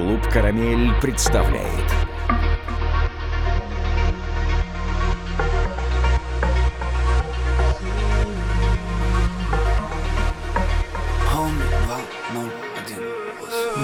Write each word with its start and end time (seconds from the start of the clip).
Клуб 0.00 0.26
«Карамель» 0.32 0.94
представляет. 1.02 1.68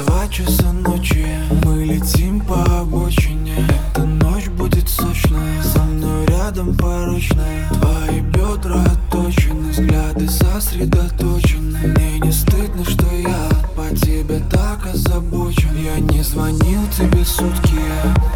Два 0.07 0.29
часа 0.29 0.73
ночи, 0.73 1.27
мы 1.62 1.84
летим 1.84 2.41
по 2.41 2.64
обочине. 2.80 3.55
Эта 3.91 4.05
ночь 4.07 4.48
будет 4.48 4.89
сочная, 4.89 5.62
со 5.62 5.83
мной 5.83 6.25
рядом 6.29 6.75
порочная. 6.75 7.69
Твои 7.75 8.21
бедра 8.21 8.83
отточены, 8.85 9.71
взгляды 9.71 10.29
сосредоточены 10.29 11.36
звонил 16.36 16.82
тебе 16.88 17.24
сутки, 17.24 17.80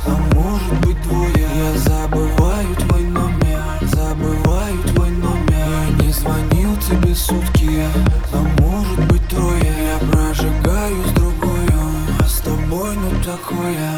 а 0.07 0.35
может 0.35 0.73
быть 0.81 1.01
двое. 1.03 1.33
Я 1.37 1.79
забываю 1.79 2.75
твой 2.77 3.03
номер, 3.03 3.63
забываю 3.83 4.83
твой 4.95 5.11
номер. 5.11 5.67
Я 5.99 6.03
не 6.03 6.11
звонил 6.11 6.75
тебе 6.77 7.15
сутки, 7.15 7.85
а 8.33 8.63
может 8.63 9.07
быть 9.07 9.29
трое. 9.29 9.61
Я 9.61 9.99
прожигаю 10.11 11.05
с 11.09 11.13
другою, 11.13 11.81
а 12.19 12.25
с 12.27 12.41
тобой 12.41 12.97
ну 12.97 13.11
такое. 13.23 13.91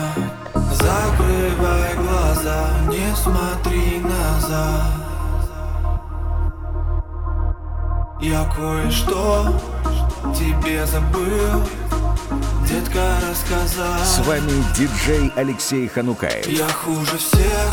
Закрывай 0.53 1.95
глаза, 1.95 2.71
не 2.89 3.15
смотри 3.15 4.01
назад. 4.01 4.83
Я 8.21 8.51
кое-что 8.53 9.61
тебе 10.35 10.87
забыл 10.87 11.63
Детка 12.83 13.17
рассказал 13.31 13.99
С 14.05 14.19
вами 14.27 14.51
диджей 14.77 15.31
Алексей 15.37 15.87
Ханукаев. 15.87 16.49
Я 16.49 16.67
хуже 16.69 17.17
всех, 17.17 17.73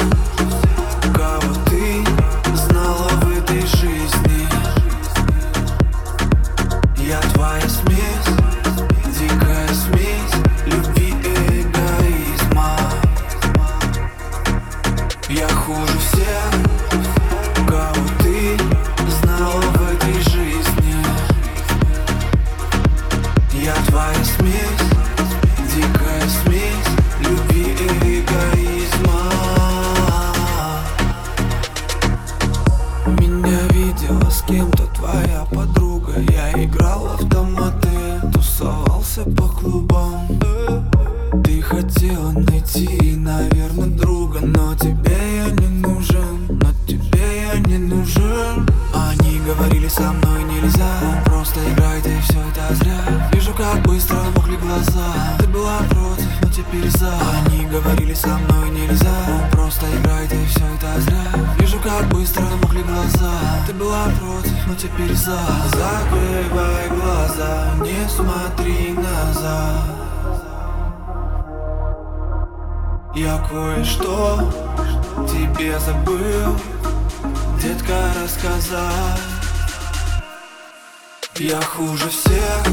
Я 81.39 81.61
хуже 81.61 82.10
всех, 82.10 82.64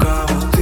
кого 0.00 0.50
ты 0.52 0.59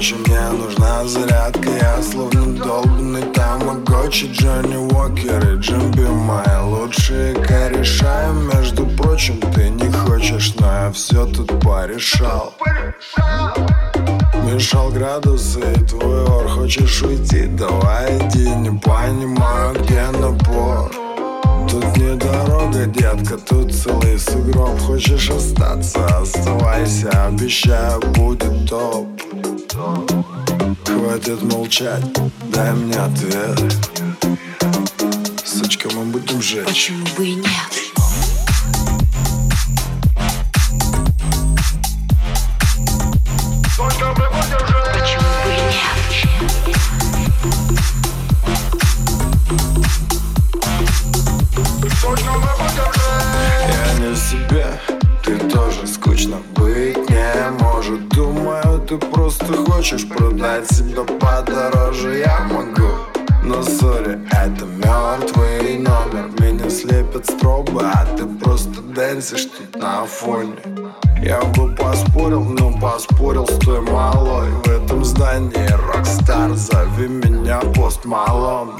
ночи 0.00 0.14
Мне 0.14 0.40
нужна 0.50 1.04
зарядка, 1.04 1.68
я 1.68 2.02
словно 2.02 2.64
долбанный 2.64 3.22
тамагочи 3.34 4.30
Джонни 4.32 4.76
Уокер 4.76 5.54
и 5.54 5.56
Джимби 5.58 6.06
мои 6.08 6.62
лучшие 6.64 7.34
кореша 7.34 8.30
И, 8.30 8.56
Между 8.56 8.86
прочим, 8.86 9.38
ты 9.54 9.68
не 9.68 9.90
хочешь, 9.92 10.54
но 10.58 10.66
я 10.66 10.92
все 10.92 11.26
тут 11.26 11.48
порешал. 11.60 12.54
Мешал 14.44 14.90
градусы 14.90 15.60
и 15.60 15.84
твой 15.84 16.24
ор 16.24 16.48
Хочешь 16.48 17.02
уйти, 17.02 17.46
давай 17.46 18.16
иди 18.18 18.48
Не 18.48 18.70
понимаю, 18.78 19.74
где 19.74 20.02
напор 20.18 21.09
Тут 21.70 21.96
не 21.96 22.16
дорога, 22.16 22.84
детка, 22.86 23.38
тут 23.38 23.72
целый 23.72 24.18
сугроб. 24.18 24.78
Хочешь 24.80 25.30
остаться, 25.30 26.04
оставайся 26.18 27.08
Обещаю, 27.26 28.00
будет 28.14 28.68
топ. 28.68 29.06
Хватит 30.84 31.42
молчать, 31.42 32.04
дай 32.52 32.72
мне 32.72 32.96
ответ. 32.96 33.76
Сучка, 35.44 35.88
мы 35.94 36.04
будем 36.06 36.42
жечь. 36.42 36.66
Почему 36.66 37.06
бы 37.16 37.26
и 37.26 37.34
нет? 37.34 37.99
Продать 60.40 60.70
себя 60.70 61.02
подороже 61.04 62.18
Я 62.20 62.40
могу, 62.50 62.88
но 63.42 63.62
sorry, 63.62 64.18
это 64.30 64.64
мертвый 64.64 65.78
номер. 65.78 66.30
Меня 66.40 66.70
слепят 66.70 67.26
стробы, 67.26 67.82
а 67.82 68.06
ты 68.16 68.24
просто 68.26 68.80
дэнсишь 68.80 69.46
тут 69.46 69.80
на 69.80 70.04
фоне. 70.04 70.54
Я 71.22 71.40
бы 71.42 71.74
поспорил, 71.74 72.42
но 72.42 72.72
поспорил 72.78 73.46
с 73.46 73.58
той 73.58 73.80
малой. 73.80 74.48
В 74.64 74.68
этом 74.68 75.04
здании 75.04 75.68
rockstar, 75.94 76.54
зови 76.54 77.08
меня 77.08 77.60
Post 77.74 78.04
Malone. 78.04 78.70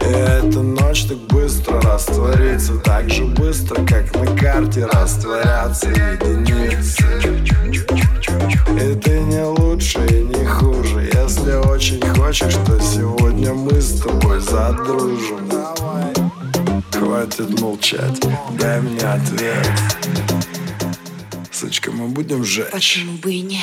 И 0.00 0.06
эта 0.06 0.60
ночь 0.60 1.06
так 1.06 1.16
быстро 1.28 1.80
растворится 1.80 2.74
Так 2.80 3.08
же 3.08 3.24
быстро, 3.24 3.76
как 3.86 4.14
на 4.14 4.26
карте 4.36 4.84
растворятся 4.84 5.88
единицы 5.88 7.04
И 8.80 8.94
ты 8.96 9.20
не 9.20 9.42
лучше 9.42 10.04
и 10.06 10.24
не 10.24 10.44
хуже. 10.44 11.10
Если 11.12 11.52
очень 11.52 12.00
хочешь, 12.16 12.54
то 12.66 12.80
сегодня 12.80 13.52
мы 13.52 13.80
с 13.80 14.00
тобой 14.00 14.40
задружим. 14.40 15.50
Хватит 16.92 17.60
молчать, 17.60 18.20
дай 18.58 18.80
мне 18.80 19.00
ответ. 19.00 19.68
Сучка, 21.52 21.90
мы 21.92 22.08
будем 22.08 22.44
жечь. 22.44 22.70
Почему 22.72 23.12
бы 23.18 23.32
и 23.32 23.42
нет? 23.42 23.62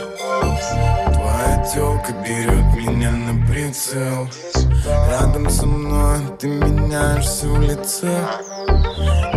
Твоя 0.00 1.64
телка 1.74 2.12
берет 2.24 2.74
меня 2.74 3.10
на 3.10 3.46
прицел. 3.46 4.28
Рядом 5.10 5.50
со 5.50 5.66
мной 5.66 6.20
ты 6.38 6.46
меняешься 6.48 7.46
в 7.46 7.60
лице. 7.60 8.26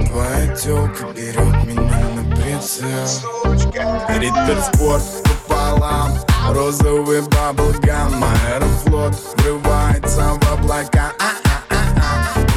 Твоя 0.07 0.56
телка 0.56 1.06
берет 1.13 1.65
меня 1.65 2.01
на 2.15 2.36
прицел. 2.36 2.88
Риттер 4.07 4.62
спорт 4.62 5.04
пополам. 5.48 6.12
Розовый 6.50 7.21
баблгам 7.24 8.24
Аэрофлот 8.24 9.15
врывается 9.38 10.33
в 10.39 10.54
облака. 10.54 11.12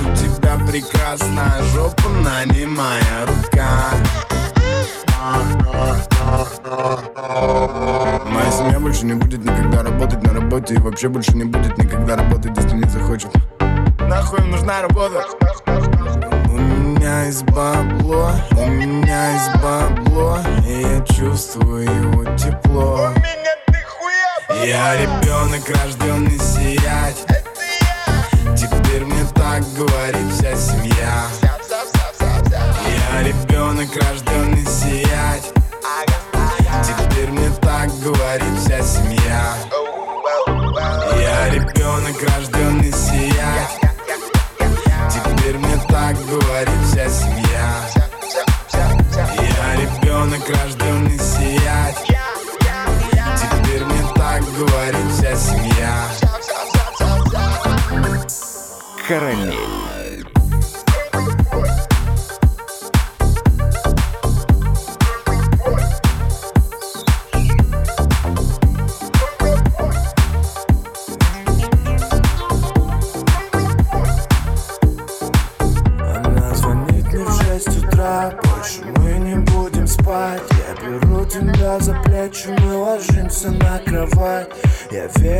У 0.00 0.14
тебя 0.14 0.56
прекрасная 0.64 1.60
жопа, 1.72 2.08
на 2.08 2.44
не 2.44 2.66
моя 2.66 3.26
рука 3.26 4.35
Моя 8.26 8.50
семья 8.50 8.78
больше 8.78 9.06
не 9.06 9.14
будет 9.14 9.44
никогда 9.44 9.82
работать 9.82 10.22
на 10.22 10.34
работе 10.34 10.74
И 10.74 10.78
вообще 10.78 11.08
больше 11.08 11.32
не 11.36 11.44
будет 11.44 11.78
никогда 11.78 12.16
работать, 12.16 12.56
если 12.56 12.76
не 12.76 12.88
захочет. 12.88 13.30
Нахуй 14.00 14.40
им 14.40 14.50
нужна 14.50 14.82
работа? 14.82 15.24
У 16.48 16.58
меня 16.58 17.24
есть 17.24 17.44
бабло, 17.44 18.30
у 18.52 18.66
меня 18.68 19.32
есть 19.32 19.62
бабло 19.62 20.38
И 20.66 20.82
я 20.82 21.00
чувствую 21.00 21.84
его 21.84 22.24
тепло 22.36 23.08
Я 24.64 24.96
ребенок, 24.96 25.68
рожденный 25.68 26.38
сиять. 26.38 27.24
Теперь 28.56 29.04
мне 29.04 29.24
так 29.34 29.62
говорит 29.74 30.32
вся 30.32 30.54
семья. 30.56 30.96
Я 30.96 31.35
ребенок, 33.86 33.96
рожденный 33.96 34.66
сиять 34.66 35.52
Теперь 36.84 37.30
мне 37.30 37.50
так 37.60 37.90
говорит 38.00 38.58
вся 38.58 38.82
семья. 38.82 39.54
Я 41.18 41.50
ребенок, 41.50 42.22
рожденный 42.22 42.92
сиять 42.92 43.78
Теперь 45.10 45.58
мне 45.58 45.76
так 45.88 46.16
говорит 46.26 46.80
вся 46.90 47.08
семья. 47.08 47.82
Я 48.72 49.76
ребенок, 49.76 50.48
рожденный 50.48 51.18
сиять 51.18 51.96
Теперь 53.36 53.84
мне 53.84 54.02
так 54.14 54.42
говорит 54.54 55.12
вся 55.12 55.34
семья. 55.36 56.08
Карамель. 59.08 59.95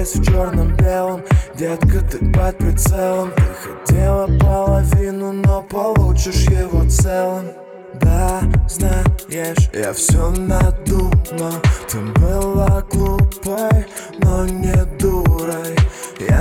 Весь 0.07 0.15
в 0.15 0.25
черном-белом 0.25 1.23
Детка, 1.55 2.01
ты 2.01 2.19
под 2.33 2.59
прицелом. 2.59 3.33
Ты 3.33 3.43
хотела 3.43 4.27
половину 4.39 5.33
Но 5.33 5.63
получишь 5.63 6.47
его 6.49 6.89
целым. 6.89 7.47
Да, 7.95 8.41
знаешь, 8.69 9.71
я 9.73 9.93
все 9.93 10.31
надумал. 10.31 11.63
Ты 11.89 11.99
была 12.21 12.83
глупой, 12.91 13.87
но 14.19 14.45
не 14.47 14.85
дурой 14.99 15.76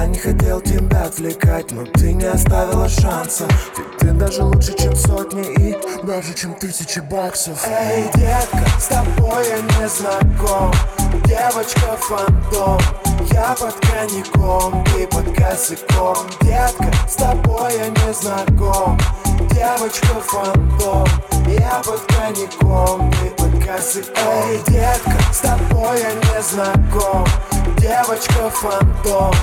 Не 0.07 0.19
хотел 0.19 0.61
тебя 0.61 1.03
отвлекать, 1.03 1.71
но 1.71 1.83
ты 1.83 2.13
не 2.13 2.25
оставила 2.25 2.87
шанса. 2.87 3.47
Ведь 3.77 3.97
ты 3.97 4.11
даже 4.11 4.43
лучше, 4.43 4.73
чем 4.77 4.95
сотни 4.95 5.43
и 5.43 5.75
даже 6.05 6.33
чем 6.33 6.53
тысячи 6.53 6.99
баксов. 6.99 7.59
Эй, 7.67 8.03
детка, 8.13 8.65
с 8.79 8.87
тобой 8.87 9.45
я 9.47 9.57
не 9.57 9.89
знаком. 9.89 10.71
Девочка 11.25 11.97
фантом, 11.99 12.79
я 13.31 13.55
под 13.59 13.75
коньяком, 13.81 14.83
ты 14.85 15.07
под 15.07 15.35
косяком. 15.35 16.17
Детка, 16.41 16.91
с 17.09 17.15
тобой 17.15 17.73
я 17.77 17.87
не 17.89 18.13
знаком. 18.13 18.97
Девочка 19.53 20.21
фантом, 20.21 21.07
я 21.47 21.81
под 21.85 22.01
коньяком, 22.05 23.11
ты 23.11 23.29
под 23.31 23.44
косяком 23.75 24.23
Эй, 24.49 24.57
детка, 24.67 25.33
с 25.33 25.39
тобой 25.39 25.99
я 25.99 26.13
не 26.13 26.41
знаком. 26.41 27.25
Девочка 27.77 28.49
фантом, 28.49 29.33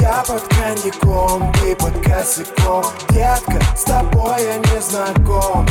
я 0.00 0.22
под 0.26 0.42
коньяком, 0.48 1.52
ты 1.54 1.74
под 1.76 1.94
косяком. 2.04 2.84
Детка, 3.10 3.58
с 3.76 3.82
тобой 3.82 4.42
я 4.42 4.56
не 4.58 4.80
знаком. 4.80 5.66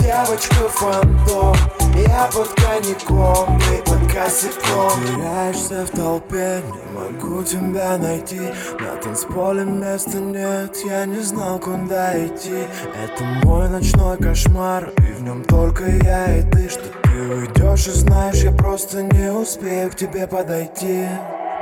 Девочка 0.00 0.68
фантом, 0.68 1.56
я 1.94 2.28
под 2.32 2.48
коньяком, 2.54 3.60
ты 3.60 3.82
под 3.88 4.12
косяком. 4.12 5.04
Теряешься 5.06 5.86
в 5.86 5.90
толпе, 5.90 6.62
не 6.64 6.98
могу 6.98 7.42
тебя 7.44 7.96
найти. 7.98 8.40
На 8.80 8.96
танцполе 9.02 9.64
места 9.64 10.18
нет, 10.18 10.76
я 10.84 11.06
не 11.06 11.20
знал, 11.20 11.58
куда 11.58 12.26
идти. 12.26 12.66
Это 13.02 13.24
мой 13.44 13.68
ночной 13.68 14.16
кошмар, 14.16 14.92
и 14.98 15.12
в 15.12 15.22
нем 15.22 15.44
только 15.44 15.88
я 15.88 16.38
и 16.38 16.42
ты 16.50 16.68
Что 16.68 17.09
ты 17.20 17.34
уйдешь 17.34 17.86
и 17.88 17.90
знаешь, 17.90 18.36
я 18.36 18.52
просто 18.52 19.02
не 19.02 19.30
успею 19.32 19.90
к 19.90 19.96
тебе 19.96 20.26
подойти. 20.26 21.06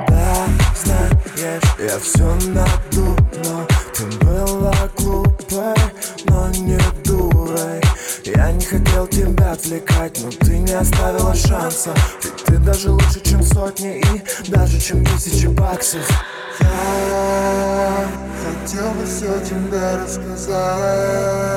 Да, 0.07 0.47
знаешь, 0.75 1.63
я 1.79 1.99
все 1.99 2.23
надумал. 2.49 3.67
Ты 3.93 4.05
была 4.25 4.73
глупой, 4.97 5.75
но 6.25 6.47
не 6.49 6.79
дурой. 7.03 7.81
Я 8.23 8.51
не 8.51 8.63
хотел 8.63 9.07
тебя 9.07 9.51
отвлекать, 9.51 10.21
но 10.23 10.29
ты 10.29 10.59
не 10.59 10.73
оставила 10.73 11.35
шанса. 11.35 11.93
Ведь 12.23 12.43
ты 12.45 12.57
даже 12.57 12.91
лучше, 12.91 13.19
чем 13.21 13.43
сотни 13.43 13.99
и 13.99 14.23
даже 14.49 14.79
чем 14.79 15.03
тысячи 15.05 15.47
баксов. 15.47 16.07
Я 16.61 18.07
хотел 18.45 18.91
бы 18.91 19.05
все 19.05 19.39
тебе 19.45 19.97
рассказать 20.03 21.49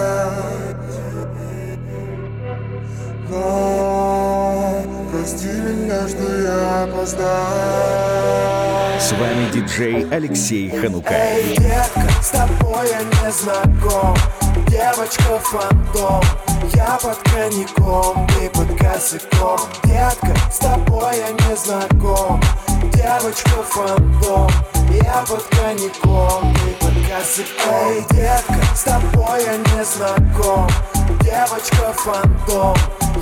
Но 3.33 4.85
прости 5.11 5.47
меня, 5.47 6.07
что 6.07 6.43
я 6.43 6.83
опоздал. 6.85 7.31
С 9.01 9.13
вами 9.13 9.51
диджей 9.51 10.07
Алексей 10.11 10.69
Ханукай. 10.69 11.41
Эй, 11.41 11.57
детка, 11.57 12.09
с 12.23 12.29
тобой 12.29 12.91
я 12.91 13.03
не 13.03 13.33
знаком. 13.33 14.15
Девочка 14.69 15.39
фантом 15.41 16.23
Я 16.75 16.99
под 17.03 17.17
коньяком, 17.31 18.27
ты 18.29 18.51
под 18.51 18.69
косяком. 18.79 19.61
Детка, 19.85 20.37
с 20.53 20.59
тобой 20.59 21.17
я 21.17 21.31
не 21.31 21.57
знаком. 21.57 22.39
Девочка 22.93 23.63
фантом 23.63 24.51
Я 24.91 25.25
под 25.27 25.43
коньяком, 25.45 26.55
ты 26.55 26.85
под 26.85 26.92
косяком 27.13 27.89
Эй, 27.89 28.05
детка, 28.13 28.61
с 28.75 28.83
тобой 28.83 29.45
я 29.45 29.57
не 29.57 29.85
знаком. 29.85 30.69
Девочка 31.21 31.93
фантом 31.93 32.77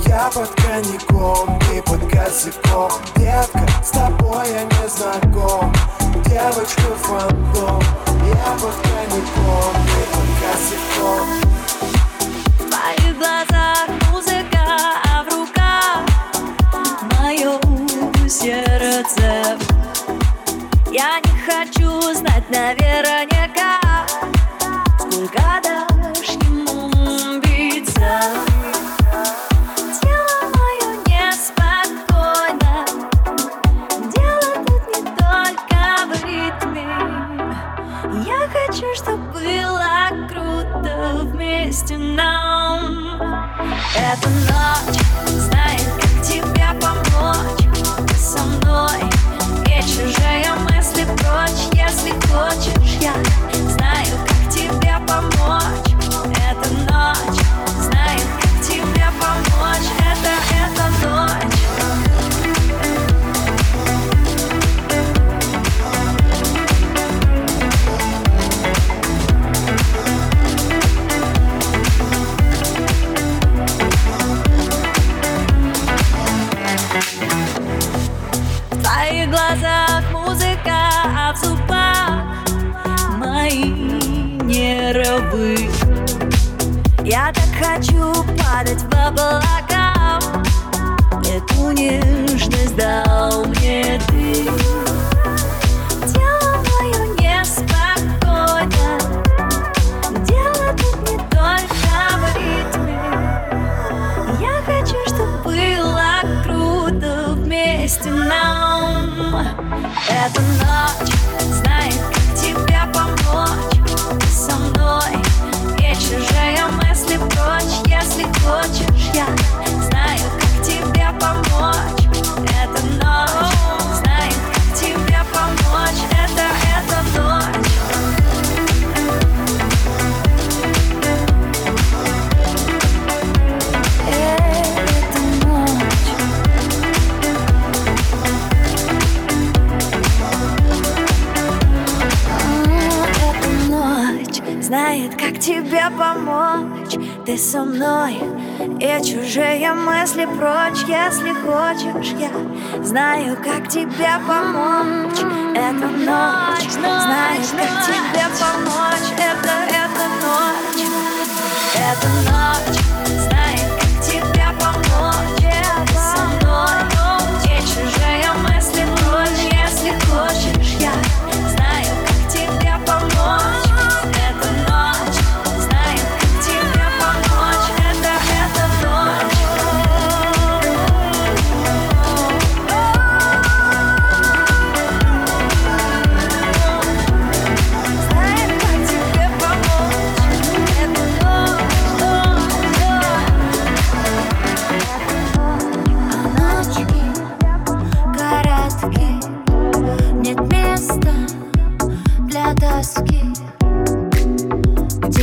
Я 0.05 0.29
под 0.33 0.49
коньяком, 0.61 1.59
ты 1.59 1.81
под 1.83 2.01
косяком. 2.09 2.91
Детка, 3.17 3.67
с 3.83 3.89
тобой 3.89 4.47
я 4.49 4.63
не 4.63 4.89
знаком. 4.89 5.73
Девочка 6.25 6.95
фантом 7.01 7.81
Я 8.25 8.53
под 8.61 8.75
коньяком, 8.81 9.73
ты 9.85 10.01
под 10.11 10.29
косяком. 10.39 11.27
В 12.59 12.69
твоих 12.69 13.17
глазах 13.17 13.87
музыка, 14.11 14.63
а 15.03 15.23
в 15.23 15.27
руках 15.33 16.01
мое 17.19 17.59
сердце. 18.29 19.57
Я 20.91 21.19
не 21.21 21.31
хочу 21.45 22.13
знать 22.13 22.49
наверняка, 22.49 23.79
вместе 41.71 41.97
нам. 41.97 43.15
Эта 43.95 44.29
ночь 44.29 44.99
знает, 45.29 45.87
как 46.01 46.21
тебе 46.21 46.67
помочь? 46.81 48.17
Со 48.17 48.43
мной 48.43 48.99
и 49.65 49.81
чужие 49.81 50.53
мысли 50.69 51.05
прочь 51.05 51.69
Если 51.73 52.11
хочешь, 52.27 52.97
я 52.99 53.13
знаю, 53.69 54.17
как 54.27 54.53
тебе 54.53 54.97
помочь. 55.07 55.95
Эта 56.35 56.73
ночь 56.91 57.40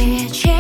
Где 0.09 0.58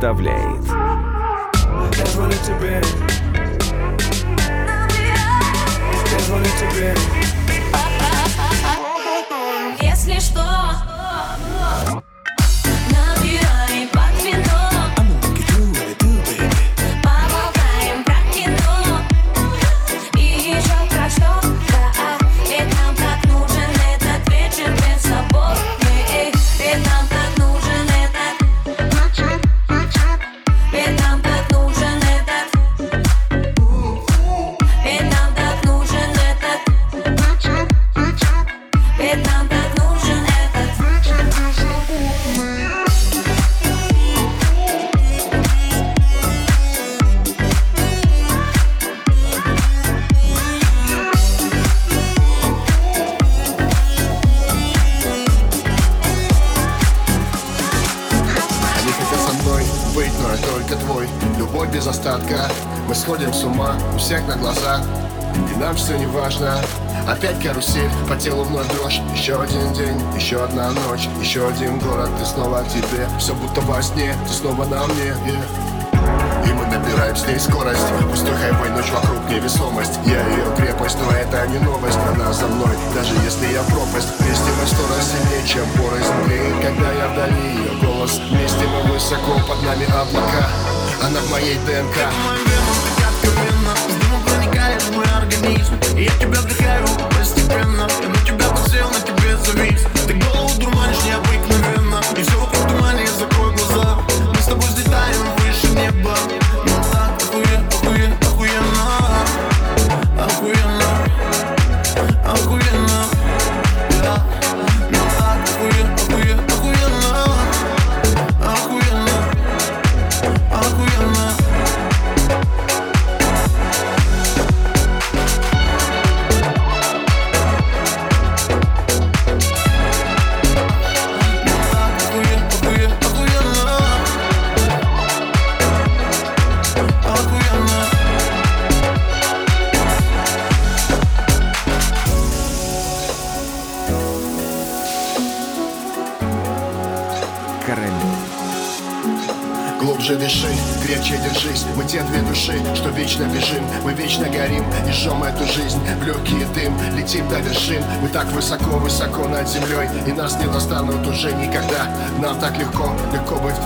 представляет 0.00 0.79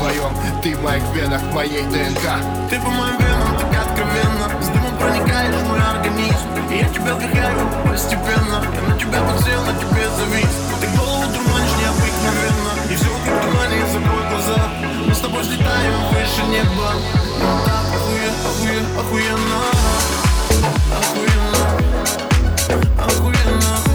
вдвоем. 0.05 0.33
Ты 0.63 0.77
в 0.77 0.83
моих 0.83 1.03
венах, 1.15 1.41
в 1.41 1.55
моей 1.55 1.83
ДНК. 1.85 2.23
Ты 2.71 2.81
по 2.81 2.91
моим 2.91 3.19
венам 3.19 3.57
так 3.59 3.87
откровенно. 3.87 4.63
С 4.63 4.69
дымом 4.69 4.97
проникаешь 4.99 5.55
в 5.55 5.69
мой 5.69 5.81
организм. 5.81 6.49
И 6.71 6.79
я 6.79 6.89
тебя 6.89 7.15
вдыхаю 7.15 7.69
постепенно. 7.89 8.63
Я 8.75 8.83
на 8.89 8.99
тебя 8.99 9.21
подсел, 9.23 9.63
на 9.65 9.75
тебе 9.75 10.09
завис 10.17 10.55
Ты 10.81 10.87
голову 10.97 11.25
дурманишь 11.33 11.77
необыкновенно. 11.81 12.73
И 12.91 12.95
все 12.97 13.09
вокруг 13.09 13.41
тумане, 13.43 13.87
закрой 13.93 14.29
глаза. 14.31 14.69
Мы 15.07 15.15
с 15.15 15.19
тобой 15.19 15.43
взлетаем 15.43 15.95
выше 16.11 16.43
неба. 16.49 16.93
Ну 17.41 17.65
так, 17.65 17.87
охуе, 17.95 18.31
охуе, 18.49 18.81
охуенно 18.99 19.61
Охуенно. 20.99 21.63
Охуенно, 22.99 23.73
охуенно. 23.77 23.94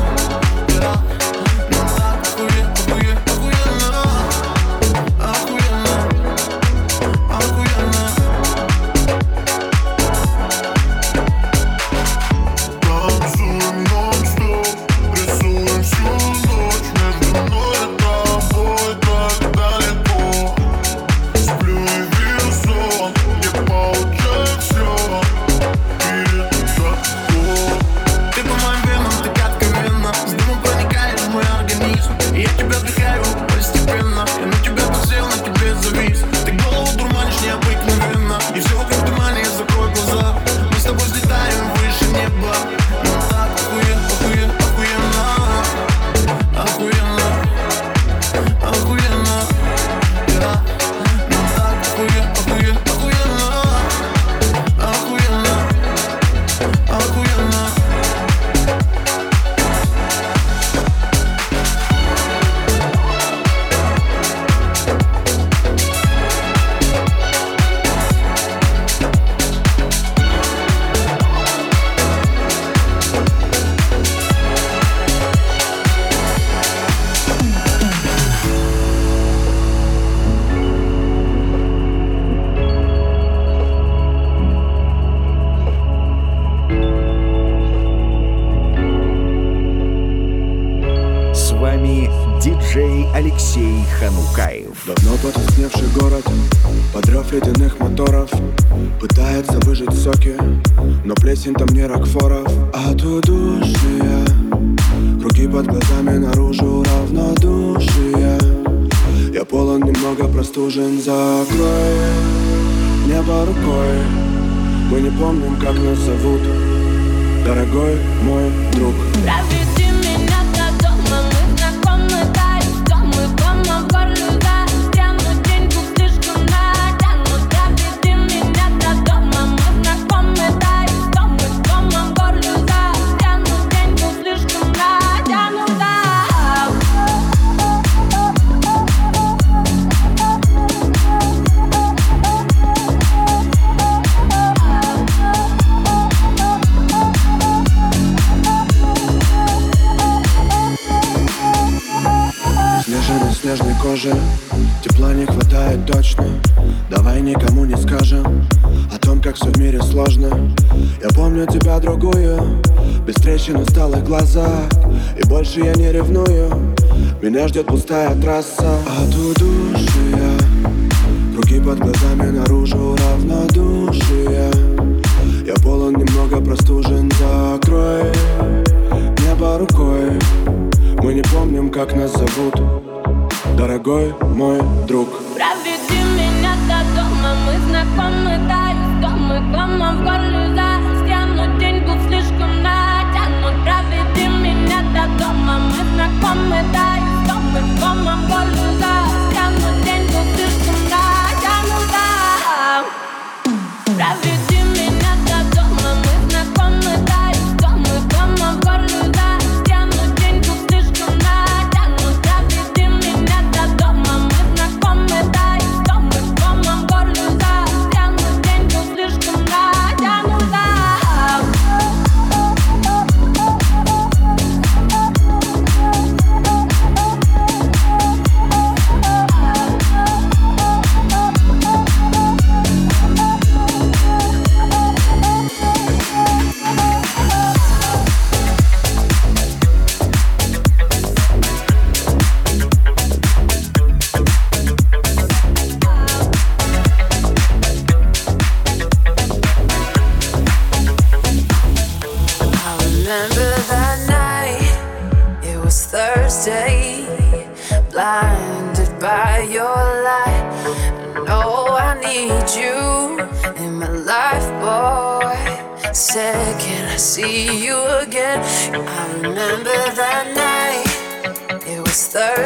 идет 167.59 167.67
пустая 167.67 168.15
трасса. 168.21 168.79
А 168.87 169.05
дуду. 169.05 169.58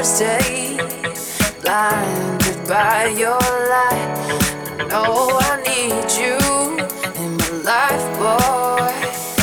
Thursday. 0.04 0.76
Blinded 1.62 2.68
by 2.68 3.06
your 3.18 3.40
light. 3.40 4.12
I 4.78 4.88
know 4.90 5.40
I 5.40 5.56
need 5.64 6.12
you 6.20 6.36
in 7.24 7.38
my 7.38 7.50
life, 7.64 8.06
boy. 8.20 8.92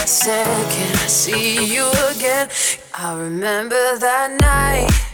Said, 0.05 0.47
can 0.71 0.95
I 0.97 1.07
see 1.07 1.65
you 1.65 1.91
again? 2.15 2.51
I 2.93 3.19
remember 3.19 3.97
that 4.01 4.37
night. 4.39 5.10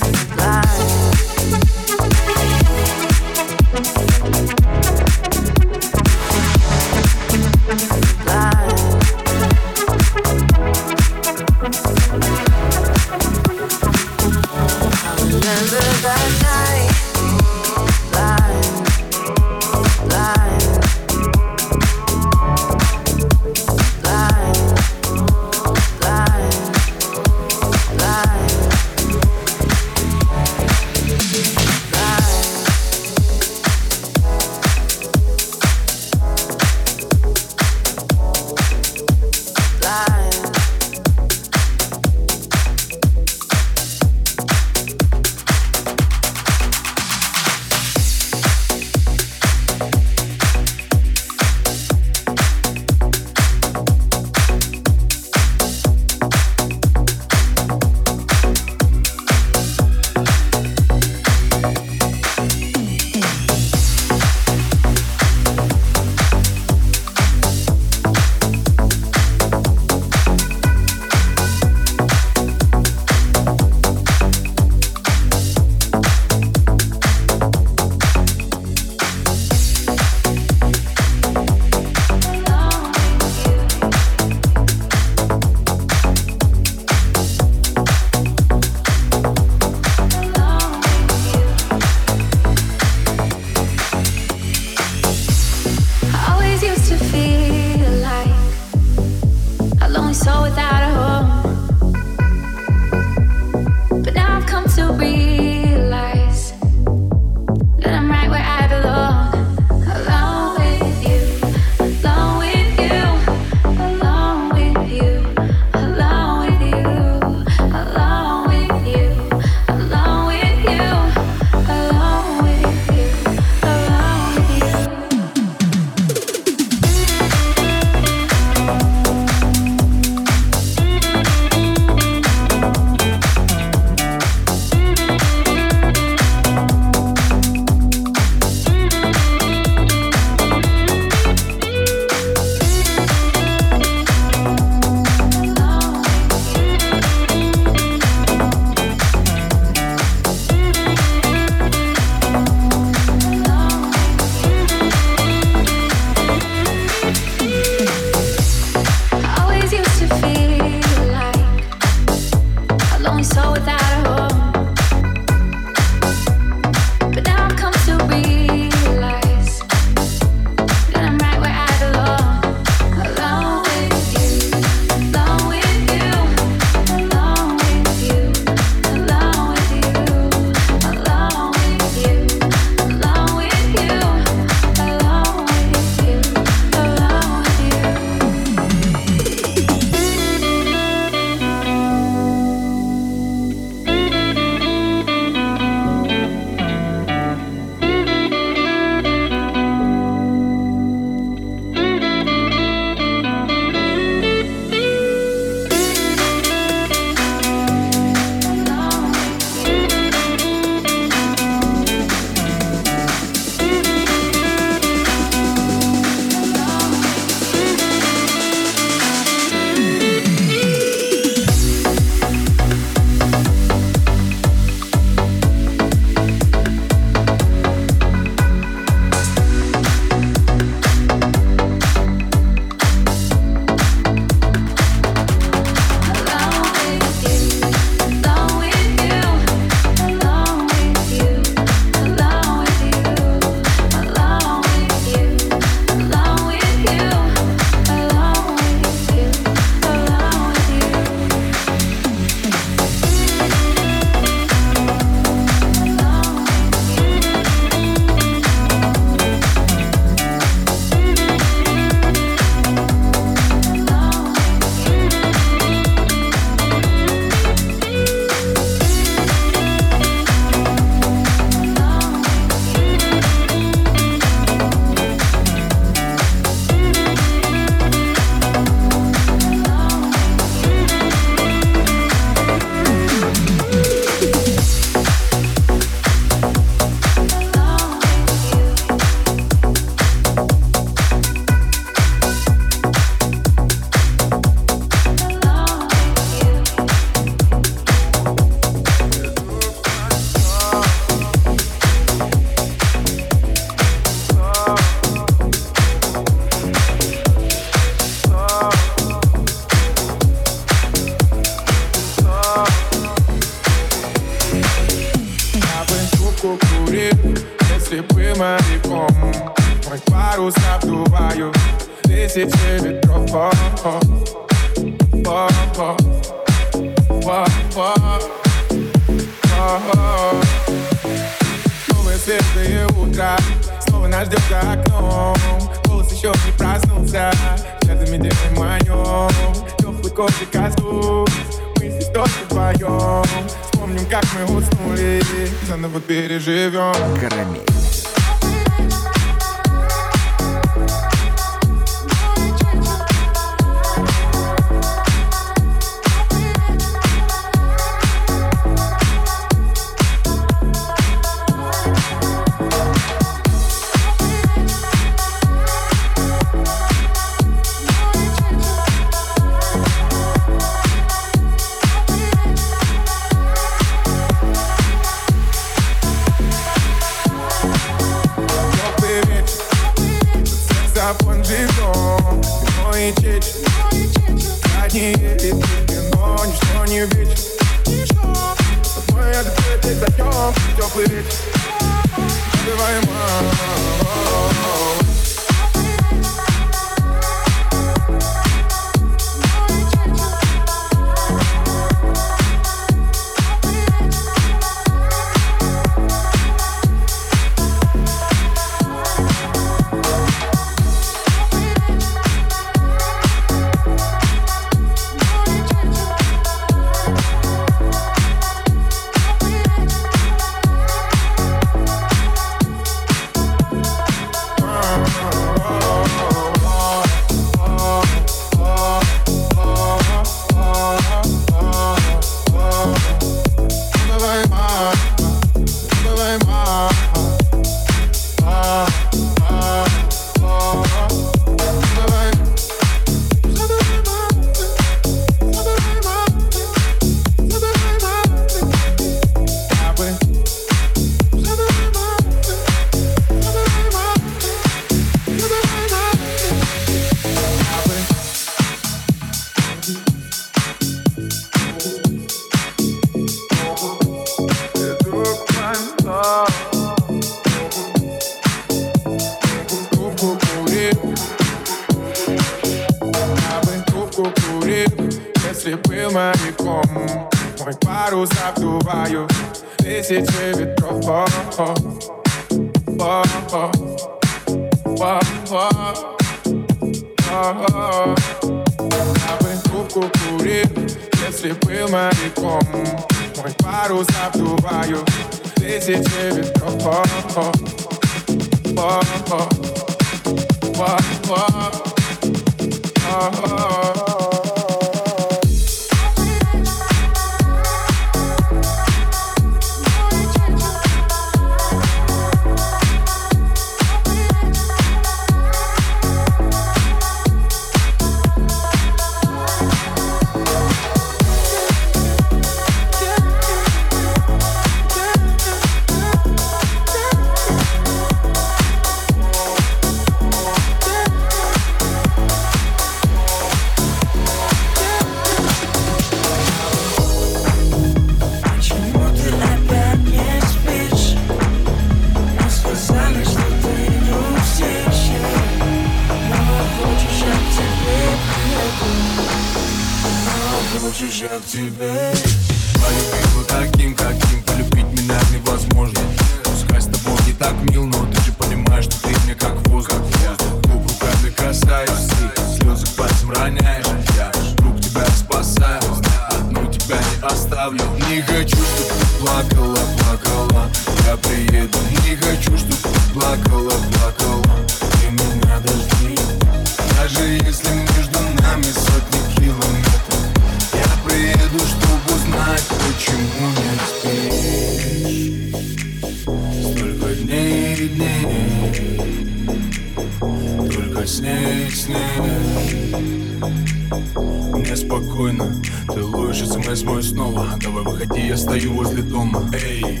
Мне 594.52 594.76
спокойно 594.76 595.54
Ты 595.92 596.02
ловишь 596.02 596.46
смс 596.48 596.82
мой 596.82 597.02
снова. 597.02 597.48
Давай 597.62 597.84
выходи, 597.84 598.26
я 598.28 598.36
стою 598.36 598.74
возле 598.74 599.02
дома. 599.02 599.42
Эй 599.52 600.00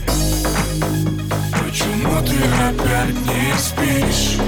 Почему 1.64 2.22
ты 2.22 2.36
опять 2.62 3.14
не 3.26 3.58
спишь? 3.58 4.38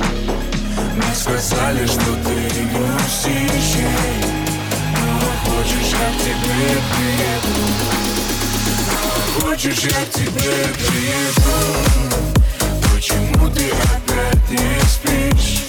Мне 0.94 1.14
сказали, 1.14 1.86
что 1.86 2.14
ты 2.24 2.34
грустишь 2.72 3.82
Но 5.02 5.08
а 5.12 5.50
хочешь, 5.50 5.92
я 5.92 6.06
к 6.12 6.18
тебе 6.22 6.68
приеду? 6.92 7.54
А 8.92 9.40
хочешь, 9.40 9.84
я 9.84 10.04
к 10.04 10.10
тебе 10.10 10.56
приеду? 10.78 11.56
Почему 12.94 13.50
ты 13.50 13.64
опять 13.70 14.50
не 14.50 14.80
спишь? 14.88 15.65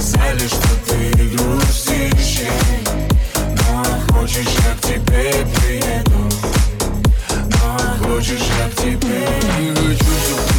сказали, 0.00 0.46
что 0.48 0.68
ты 0.86 1.10
грустишь 1.28 2.40
Но 3.36 3.84
хочешь, 4.12 4.46
я 4.46 4.74
к 4.74 4.80
тебе 4.80 5.46
приеду. 5.56 6.28
Но 7.50 8.06
хочешь, 8.06 8.48
я 8.58 8.68
к 8.68 8.74
тебе 8.76 9.28
Не 9.60 9.74
хочу, 9.74 10.51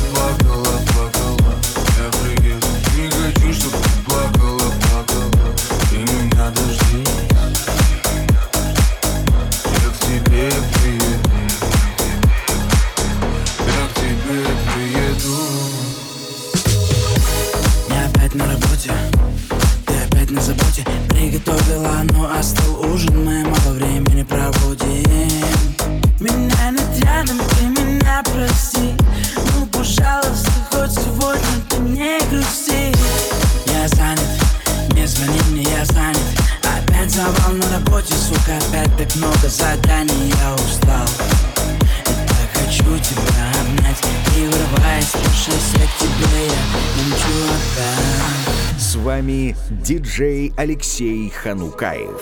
Алексей 50.64 51.30
Ханукаев. 51.30 52.22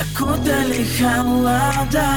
Откуда 0.00 0.54
холода? 0.98 2.08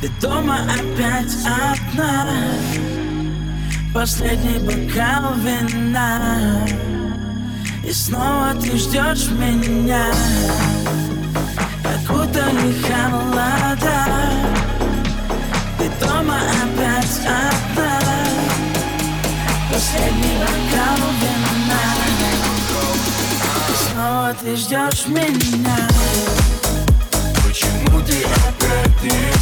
Ты 0.00 0.08
дома 0.18 0.60
опять 0.62 1.34
одна 1.44 2.26
Последний 3.92 4.60
бокал 4.60 5.34
вина 5.44 6.66
И 7.86 7.92
снова 7.92 8.54
ты 8.62 8.78
ждешь 8.78 9.28
меня 9.32 10.06
Откуда 11.84 12.44
холода? 12.88 14.06
Ты 15.78 15.90
дома 16.00 16.38
опять 16.64 17.20
одна 17.26 18.00
Последний 19.70 20.38
бокал 20.40 20.96
вина 20.96 21.21
ты 24.34 24.56
ждешь 24.56 25.06
меня? 25.08 25.76
Почему 27.44 28.00
ты 28.02 28.24
опять 28.24 29.02
не 29.02 29.32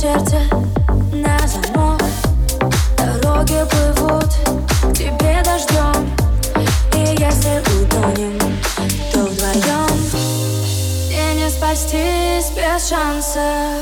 сердце 0.00 0.40
на 1.12 1.36
замок. 1.46 2.00
Дороги 2.96 3.66
плывут 3.68 4.32
к 4.82 4.96
тебе 4.96 5.42
дождем 5.44 6.08
И 6.94 7.20
если 7.20 7.60
утонем, 7.82 8.38
то 9.12 9.18
вдвоем. 9.18 9.90
И 11.10 11.34
не 11.36 11.50
спастись 11.50 12.50
без 12.56 12.88
шанса. 12.88 13.74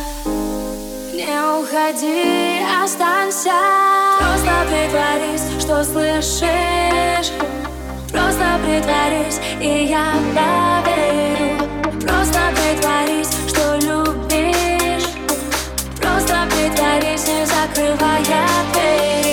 Не 1.14 1.38
уходи, 1.60 2.64
останься. 2.82 3.52
Просто 4.18 4.66
притворись, 4.66 5.62
что 5.62 5.84
слышишь. 5.84 7.32
Просто 8.10 8.58
притворись, 8.64 9.38
и 9.60 9.86
я 9.88 10.14
добавлю 10.34 10.87
there's 17.28 17.50
a 17.50 17.66
crew 17.74 17.94
I 18.00 18.24
have. 18.28 19.27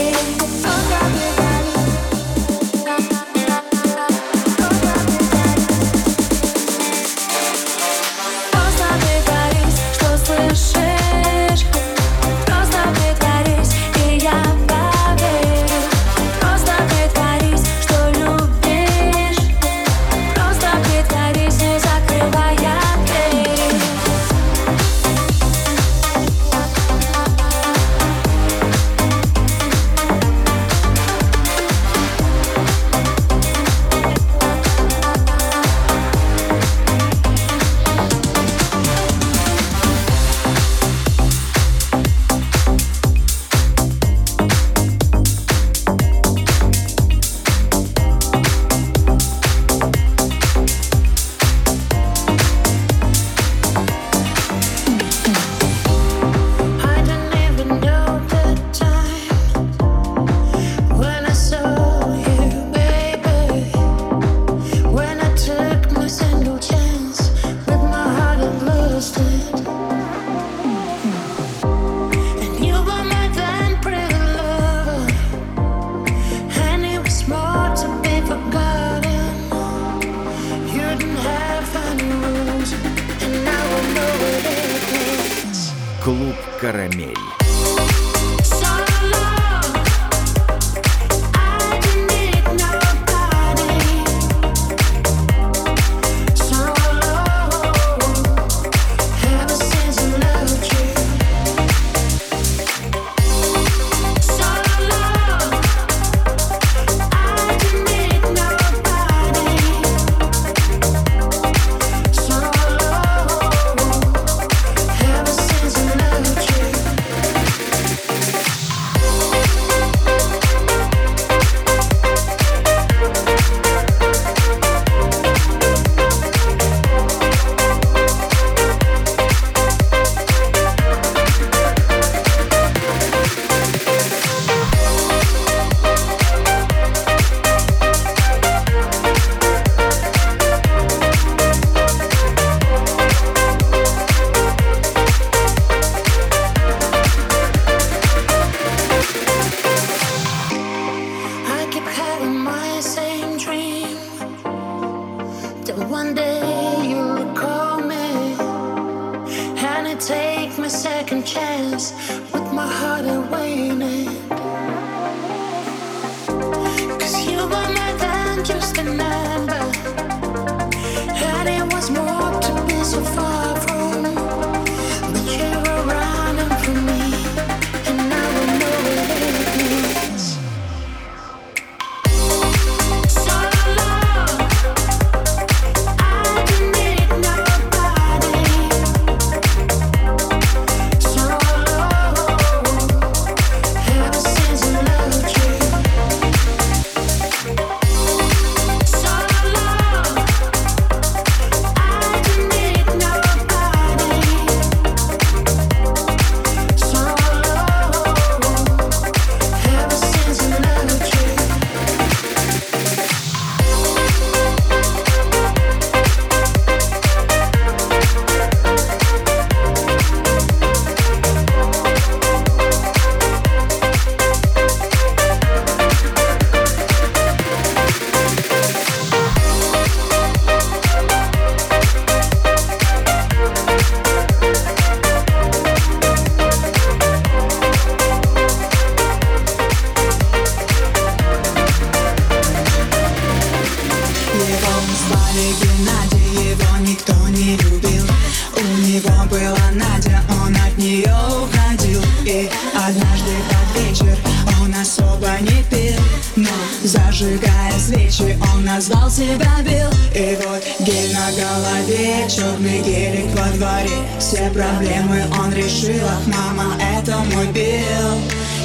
И 252.26 252.50
однажды 252.74 253.34
под 253.50 253.84
вечер 253.84 254.18
он 254.60 254.74
особо 254.74 255.30
не 255.42 255.62
пил 255.70 256.02
Но 256.36 256.50
зажигая 256.84 257.72
свечи, 257.78 258.36
он 258.52 258.66
назвал 258.66 259.12
себя 259.12 259.62
Билл. 259.62 259.92
И 260.16 260.36
вот 260.42 260.64
гель 260.80 261.14
на 261.14 261.30
голове, 261.32 262.28
черный 262.28 262.82
гелик 262.82 263.30
во 263.38 263.56
дворе. 263.56 264.08
Все 264.18 264.50
проблемы 264.50 265.24
он 265.40 265.54
решил, 265.54 266.04
ах, 266.08 266.26
мама, 266.26 266.76
это 266.98 267.16
мой 267.18 267.46
Билл. 267.48 268.18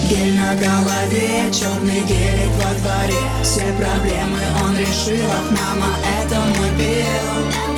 Гель 0.09 0.37
на 0.37 0.55
голове, 0.55 1.53
черный 1.53 2.01
гелик 2.01 2.53
во 2.65 2.73
дворе. 2.81 3.21
Все 3.43 3.67
проблемы 3.75 4.41
он 4.65 4.75
решил, 4.75 5.31
ах, 5.31 5.51
мама, 5.51 5.97
это 6.23 6.41
мой 6.57 6.71
Билл 6.79 7.70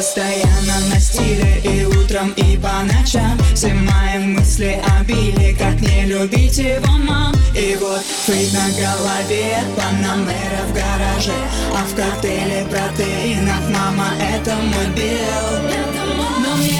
постоянно 0.00 0.80
на 0.88 0.98
стиле 0.98 1.60
и 1.62 1.84
утром, 1.84 2.30
и 2.30 2.56
по 2.56 2.82
ночам 2.90 3.38
Все 3.54 3.74
мои 3.74 4.18
мысли 4.18 4.80
обили, 4.98 5.54
как 5.58 5.78
не 5.82 6.06
любить 6.06 6.56
его 6.56 6.92
мам. 7.06 7.34
И 7.54 7.76
вот 7.78 8.00
фейк 8.00 8.50
на 8.54 8.66
голове, 8.80 9.58
панамера 9.76 10.62
в 10.68 10.72
гараже 10.72 11.38
А 11.76 11.84
в 11.84 11.94
коктейле 11.94 12.64
протеинах, 12.70 13.60
мама, 13.68 14.08
это 14.18 14.54
мой 14.54 14.86
Билл. 14.96 15.68
Но 16.42 16.56
мне 16.56 16.79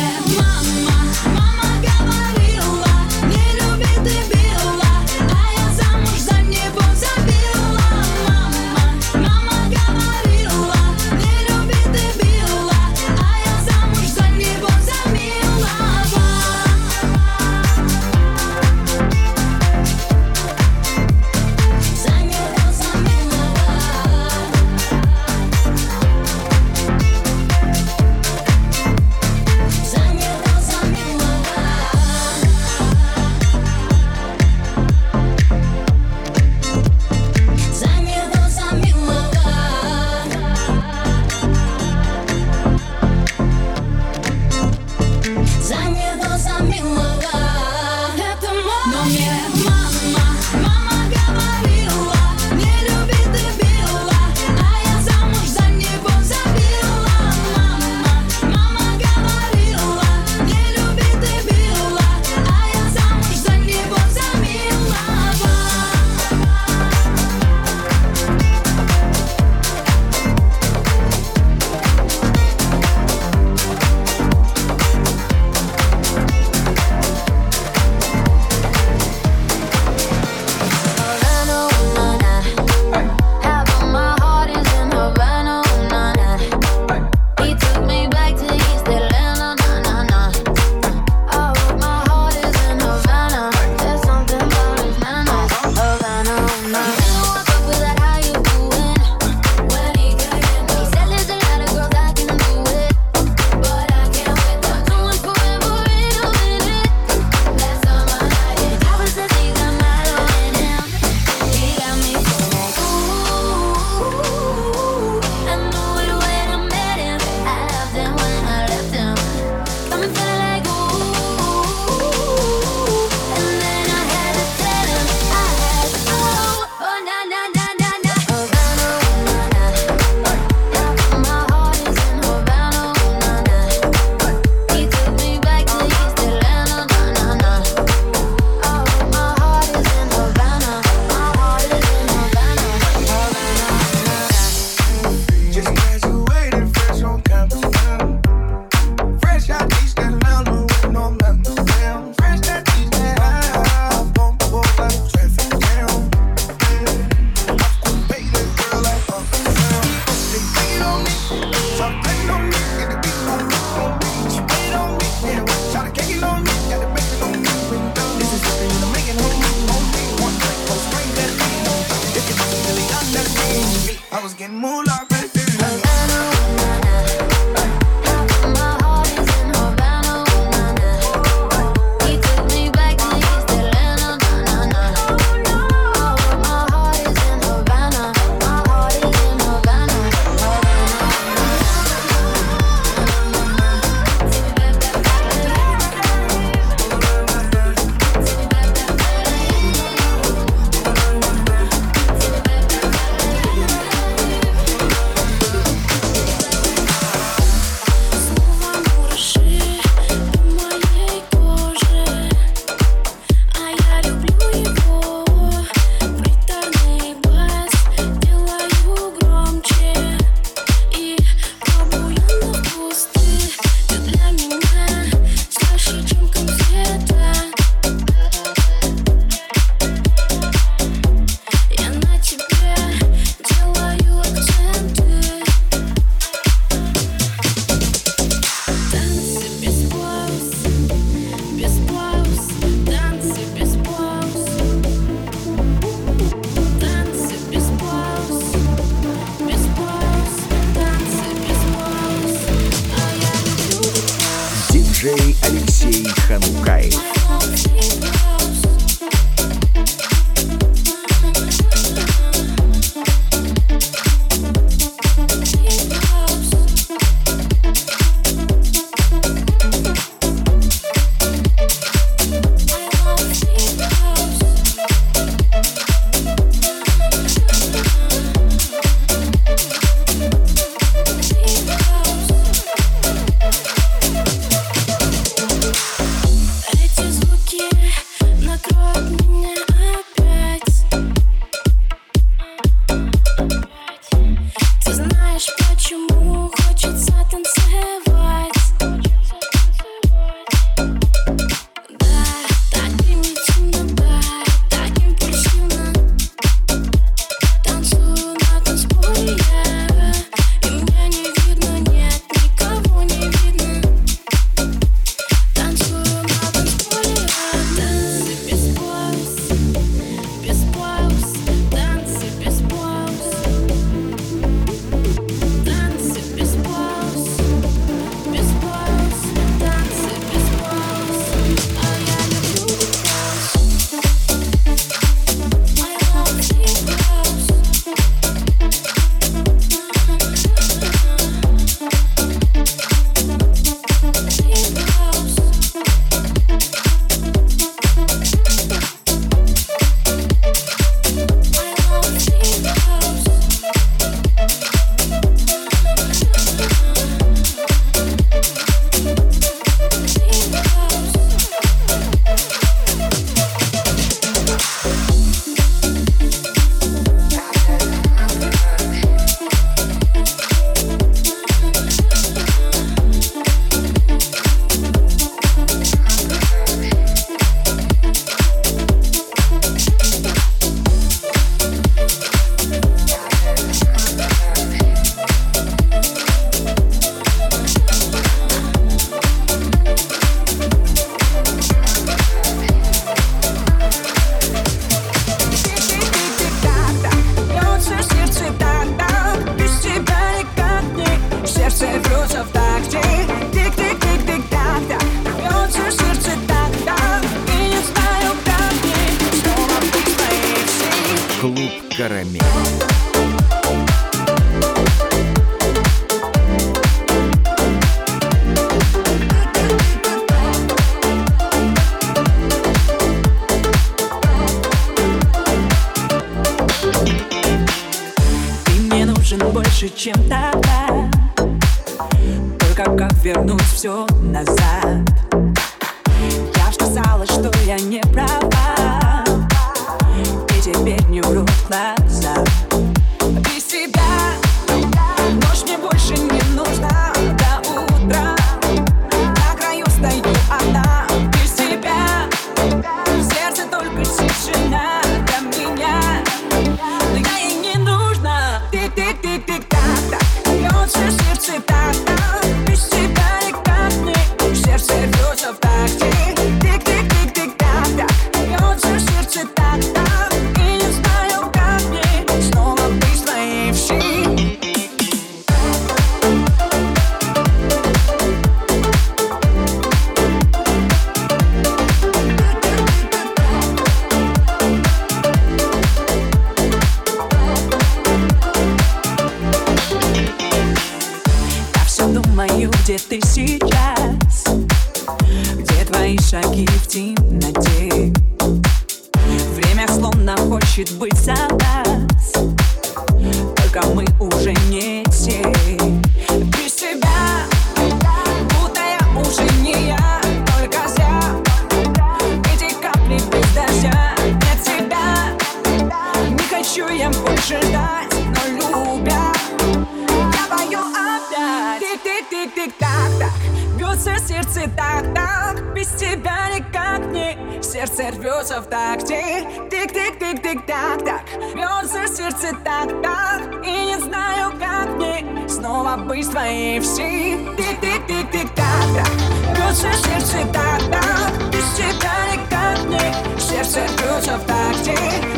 бьется 528.40 528.60
в 528.60 528.66
такте 528.66 529.46
Тик-тик-тик-тик-так, 529.70 531.04
так 531.04 531.20
Бьется 531.54 532.06
сердце 532.08 532.56
так-так 532.64 533.64
И 533.64 533.70
не 533.70 533.98
знаю, 533.98 534.52
как 534.58 534.96
мне 534.96 535.48
Снова 535.48 535.96
быть 535.96 536.26
в 536.26 536.30
твоей 536.30 536.80
вси 536.80 537.36
Тик-тик-тик-тик-так, 537.56 538.86
так 538.94 539.56
Бьется 539.56 539.92
сердце 539.92 540.38
так-так 540.52 541.50
Без 541.52 541.64
тебя 541.74 542.14
никак 542.32 542.84
не. 542.88 543.40
Сердце 543.40 543.80
бьется 543.98 544.38
в 544.38 544.46
такте 544.46 545.29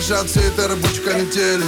шансы 0.00 0.40
и 0.40 0.50
тарабучка 0.50 1.10
летели. 1.12 1.64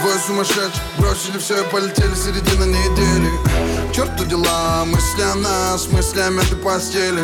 Двое 0.00 0.18
сумасшедших 0.26 0.82
бросили 0.98 1.38
все 1.38 1.62
и 1.62 1.70
полетели 1.70 2.14
середина 2.14 2.64
недели 2.64 3.65
черту 3.96 4.26
дела 4.26 4.84
Мысли 4.84 5.22
о 5.22 5.34
нас, 5.36 5.88
мыслями 5.90 6.42
ты 6.50 6.56
постели. 6.56 7.22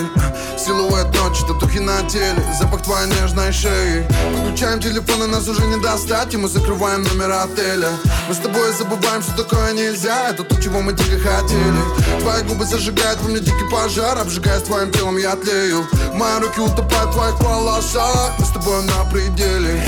Силуэт 0.57 1.15
ночи, 1.15 1.43
татухи 1.47 1.79
на 1.79 2.03
теле 2.09 2.43
Запах 2.59 2.83
твоей 2.83 3.09
нежной 3.09 3.53
шеи. 3.53 4.07
Включаем 4.41 4.81
телефон, 4.81 5.25
и 5.25 5.27
нас 5.27 5.47
уже 5.49 5.67
не 5.67 5.77
достать 5.83 6.33
И 6.33 6.39
мы 6.39 6.49
закрываем 6.49 7.03
номера 7.03 7.43
отеля. 7.43 7.91
Мы 8.29 8.35
с 8.35 8.39
тобой 8.39 8.73
забываем, 8.73 9.23
что 9.23 9.45
такое 9.45 9.73
нельзя 9.75 10.31
Это 10.31 10.45
то, 10.45 10.63
чего 10.63 10.81
мы 10.81 10.95
дико 10.95 11.19
хотели. 11.19 12.21
Твои 12.21 12.43
губы 12.45 12.65
зажигают 12.65 13.21
во 13.21 13.29
мне 13.29 13.41
дикий 13.41 13.69
пожар 13.71 14.19
Обжигаясь 14.19 14.63
твоим 14.63 14.91
телом, 14.93 15.19
я 15.19 15.37
тлею. 15.37 15.87
Мои 16.15 16.41
руки 16.41 16.61
утопают 16.61 17.11
в 17.11 17.15
твоих 17.15 17.39
волосах 17.41 18.33
Мы 18.39 18.47
с 18.47 18.51
тобой 18.51 18.83
на 18.85 19.05
пределе. 19.11 19.85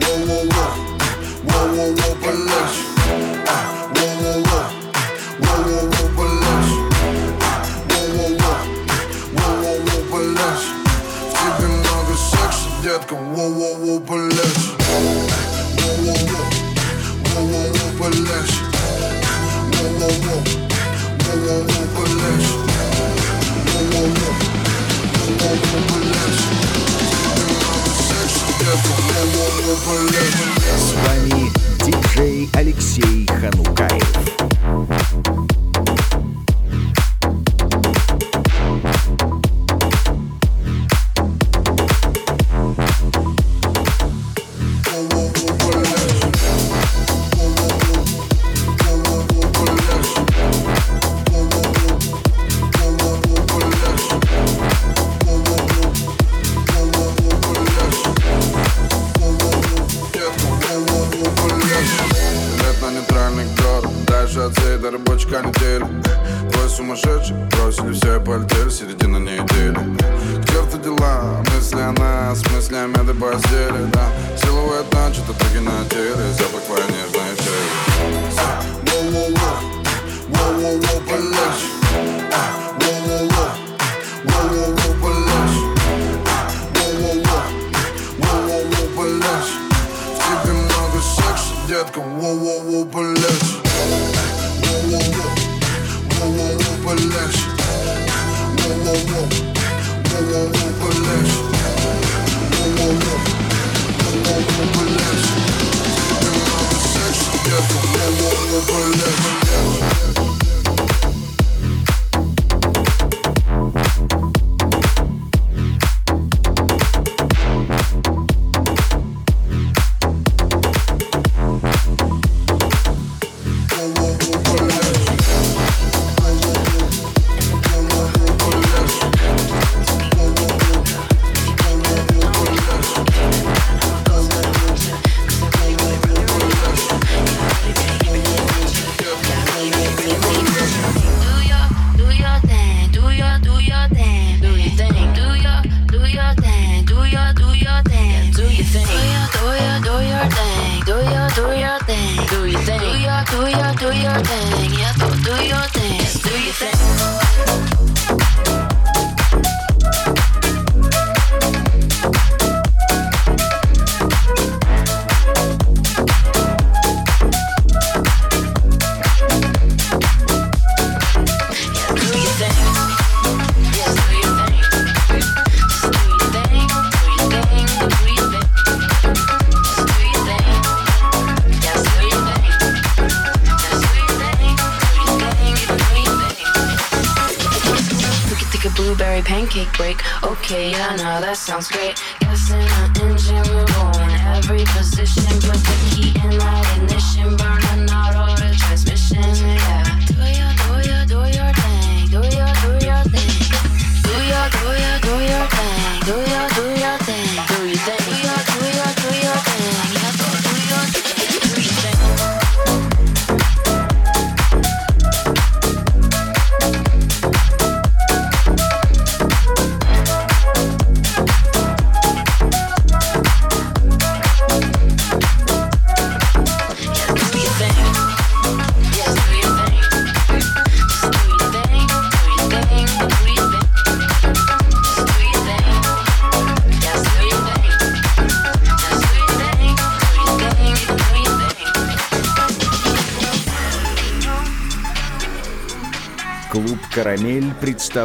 Воу-воу-воу, 0.00 0.72
воу-воу-воу, 1.44 2.87
С 29.68 30.94
вами 30.94 31.52
диджей 31.84 32.48
Алексей 32.54 33.26
Ханукаев. 33.26 34.47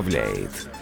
Представляет 0.01 0.72